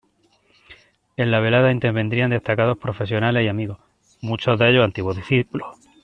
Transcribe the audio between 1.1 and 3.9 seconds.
En la velada intervendrían destacados profesionales y amigos,